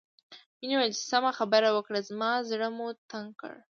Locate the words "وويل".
0.75-0.93